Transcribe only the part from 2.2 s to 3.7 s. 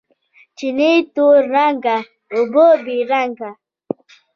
اوبه بې رنګه